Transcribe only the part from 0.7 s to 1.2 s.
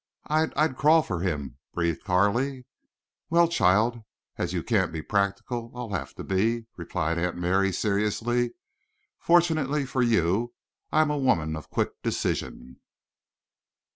crawl for